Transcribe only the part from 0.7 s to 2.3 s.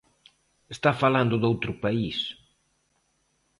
Está falando doutro país.